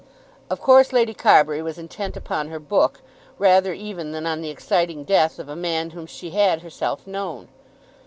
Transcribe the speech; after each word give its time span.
Of 0.49 0.59
course 0.59 0.91
Lady 0.91 1.13
Carbury 1.13 1.61
was 1.61 1.77
intent 1.77 2.17
upon 2.17 2.47
her 2.47 2.57
book, 2.57 3.01
rather 3.37 3.71
even 3.71 4.13
than 4.13 4.25
on 4.25 4.41
the 4.41 4.49
exciting 4.49 5.03
death 5.03 5.37
of 5.37 5.47
a 5.47 5.55
man 5.55 5.91
whom 5.91 6.07
she 6.07 6.31
had 6.31 6.63
herself 6.63 7.05
known. 7.05 7.49